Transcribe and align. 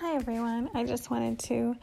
Hi, 0.00 0.14
everyone. 0.14 0.70
I 0.72 0.84
just 0.84 1.10
wanted 1.10 1.38
to 1.40 1.76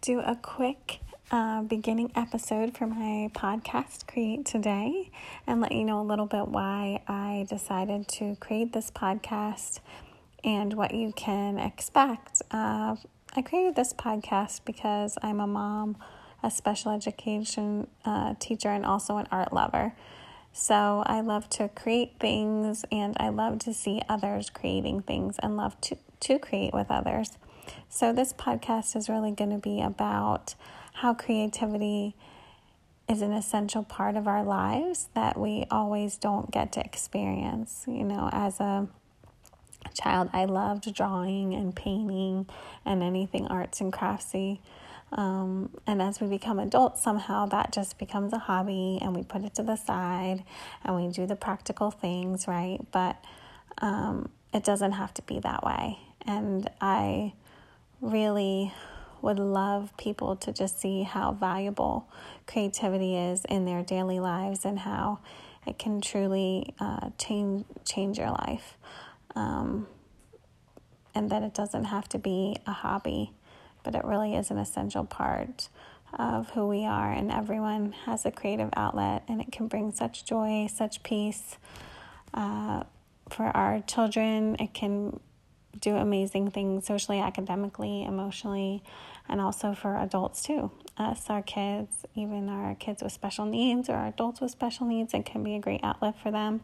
do 0.00 0.20
a 0.20 0.34
quick 0.36 1.00
uh, 1.30 1.60
beginning 1.60 2.10
episode 2.14 2.74
for 2.74 2.86
my 2.86 3.30
podcast, 3.34 4.06
Create 4.06 4.46
Today, 4.46 5.10
and 5.46 5.60
let 5.60 5.72
you 5.72 5.84
know 5.84 6.00
a 6.00 6.02
little 6.02 6.24
bit 6.24 6.48
why 6.48 7.02
I 7.06 7.44
decided 7.50 8.08
to 8.08 8.36
create 8.36 8.72
this 8.72 8.90
podcast 8.90 9.80
and 10.42 10.72
what 10.72 10.94
you 10.94 11.12
can 11.12 11.58
expect. 11.58 12.40
Uh, 12.50 12.96
I 13.36 13.42
created 13.42 13.76
this 13.76 13.92
podcast 13.92 14.62
because 14.64 15.18
I'm 15.22 15.38
a 15.38 15.46
mom, 15.46 15.98
a 16.42 16.50
special 16.50 16.92
education 16.92 17.86
uh, 18.06 18.32
teacher, 18.40 18.70
and 18.70 18.86
also 18.86 19.18
an 19.18 19.28
art 19.30 19.52
lover. 19.52 19.92
So 20.52 21.02
I 21.06 21.20
love 21.22 21.48
to 21.50 21.68
create 21.68 22.14
things 22.20 22.84
and 22.92 23.16
I 23.18 23.30
love 23.30 23.58
to 23.60 23.72
see 23.74 24.02
others 24.08 24.50
creating 24.50 25.02
things 25.02 25.36
and 25.42 25.56
love 25.56 25.80
to, 25.82 25.96
to 26.20 26.38
create 26.38 26.74
with 26.74 26.90
others. 26.90 27.38
So 27.88 28.12
this 28.12 28.32
podcast 28.32 28.94
is 28.96 29.08
really 29.08 29.32
going 29.32 29.50
to 29.50 29.58
be 29.58 29.80
about 29.80 30.54
how 30.94 31.14
creativity 31.14 32.14
is 33.08 33.22
an 33.22 33.32
essential 33.32 33.82
part 33.82 34.16
of 34.16 34.28
our 34.28 34.44
lives 34.44 35.08
that 35.14 35.38
we 35.38 35.66
always 35.70 36.16
don't 36.16 36.50
get 36.50 36.72
to 36.72 36.80
experience. 36.80 37.84
You 37.86 38.04
know, 38.04 38.28
as 38.32 38.60
a 38.60 38.88
child, 39.94 40.30
I 40.32 40.44
loved 40.44 40.92
drawing 40.94 41.54
and 41.54 41.74
painting 41.74 42.46
and 42.84 43.02
anything 43.02 43.46
arts 43.46 43.80
and 43.80 43.92
craftsy. 43.92 44.60
Um, 45.12 45.70
and 45.86 46.00
as 46.00 46.20
we 46.20 46.26
become 46.26 46.58
adults, 46.58 47.02
somehow 47.02 47.46
that 47.46 47.72
just 47.72 47.98
becomes 47.98 48.32
a 48.32 48.38
hobby 48.38 48.98
and 49.02 49.14
we 49.14 49.22
put 49.22 49.44
it 49.44 49.54
to 49.56 49.62
the 49.62 49.76
side 49.76 50.42
and 50.84 50.96
we 50.96 51.12
do 51.12 51.26
the 51.26 51.36
practical 51.36 51.90
things, 51.90 52.48
right? 52.48 52.78
But 52.92 53.22
um, 53.78 54.30
it 54.54 54.64
doesn't 54.64 54.92
have 54.92 55.12
to 55.14 55.22
be 55.22 55.38
that 55.40 55.64
way. 55.64 55.98
And 56.26 56.70
I 56.80 57.34
really 58.00 58.72
would 59.20 59.38
love 59.38 59.96
people 59.96 60.34
to 60.36 60.52
just 60.52 60.80
see 60.80 61.02
how 61.02 61.32
valuable 61.32 62.08
creativity 62.46 63.16
is 63.16 63.44
in 63.44 63.64
their 63.64 63.82
daily 63.82 64.18
lives 64.18 64.64
and 64.64 64.80
how 64.80 65.20
it 65.66 65.78
can 65.78 66.00
truly 66.00 66.74
uh, 66.80 67.10
change 67.18 67.64
change 67.84 68.18
your 68.18 68.30
life, 68.30 68.76
um, 69.36 69.86
and 71.14 71.30
that 71.30 71.44
it 71.44 71.54
doesn't 71.54 71.84
have 71.84 72.08
to 72.08 72.18
be 72.18 72.56
a 72.66 72.72
hobby 72.72 73.32
but 73.82 73.94
it 73.94 74.04
really 74.04 74.34
is 74.34 74.50
an 74.50 74.58
essential 74.58 75.04
part 75.04 75.68
of 76.18 76.50
who 76.50 76.66
we 76.66 76.84
are, 76.84 77.10
and 77.10 77.30
everyone 77.30 77.92
has 78.04 78.26
a 78.26 78.30
creative 78.30 78.68
outlet, 78.76 79.22
and 79.28 79.40
it 79.40 79.50
can 79.50 79.66
bring 79.66 79.92
such 79.92 80.24
joy, 80.24 80.66
such 80.72 81.02
peace. 81.02 81.56
Uh, 82.34 82.82
for 83.30 83.44
our 83.44 83.80
children, 83.80 84.56
it 84.60 84.74
can 84.74 85.18
do 85.80 85.96
amazing 85.96 86.50
things 86.50 86.86
socially, 86.86 87.18
academically, 87.18 88.04
emotionally, 88.04 88.82
and 89.28 89.40
also 89.40 89.74
for 89.74 89.96
adults 89.96 90.42
too. 90.42 90.70
Us, 90.98 91.30
our 91.30 91.42
kids, 91.42 92.04
even 92.14 92.48
our 92.50 92.74
kids 92.74 93.02
with 93.02 93.12
special 93.12 93.46
needs 93.46 93.88
or 93.88 93.94
our 93.94 94.08
adults 94.08 94.40
with 94.40 94.50
special 94.50 94.86
needs, 94.86 95.14
it 95.14 95.24
can 95.24 95.42
be 95.42 95.54
a 95.54 95.58
great 95.58 95.80
outlet 95.82 96.14
for 96.22 96.30
them. 96.30 96.60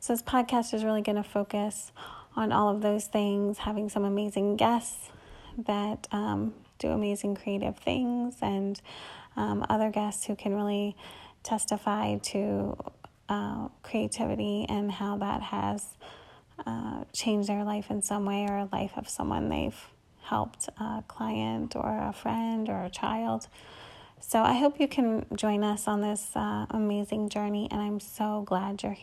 So, 0.00 0.12
this 0.12 0.22
podcast 0.22 0.74
is 0.74 0.82
really 0.82 1.02
going 1.02 1.16
to 1.16 1.22
focus 1.22 1.92
on 2.34 2.52
all 2.52 2.74
of 2.74 2.82
those 2.82 3.06
things, 3.06 3.58
having 3.58 3.88
some 3.88 4.04
amazing 4.04 4.56
guests 4.56 5.10
that 5.58 6.08
um, 6.12 6.54
do 6.78 6.88
amazing 6.88 7.36
creative 7.36 7.76
things 7.78 8.36
and 8.42 8.80
um, 9.36 9.64
other 9.68 9.90
guests 9.90 10.26
who 10.26 10.34
can 10.34 10.54
really 10.54 10.96
testify 11.42 12.16
to 12.18 12.76
uh, 13.28 13.68
creativity 13.82 14.66
and 14.68 14.90
how 14.90 15.16
that 15.16 15.40
has 15.40 15.86
uh, 16.66 17.04
changed 17.12 17.48
their 17.48 17.64
life 17.64 17.90
in 17.90 18.02
some 18.02 18.24
way 18.26 18.46
or 18.48 18.68
life 18.72 18.92
of 18.96 19.08
someone 19.08 19.48
they've 19.48 19.88
helped 20.22 20.68
a 20.78 21.02
client 21.08 21.74
or 21.74 22.08
a 22.08 22.12
friend 22.12 22.68
or 22.68 22.84
a 22.84 22.90
child. 22.90 23.48
So 24.20 24.42
I 24.42 24.52
hope 24.54 24.78
you 24.78 24.86
can 24.86 25.24
join 25.34 25.64
us 25.64 25.88
on 25.88 26.02
this 26.02 26.30
uh, 26.36 26.66
amazing 26.70 27.30
journey, 27.30 27.68
and 27.70 27.80
I'm 27.80 28.00
so 28.00 28.42
glad 28.42 28.82
you're 28.82 28.92
here. 28.92 28.98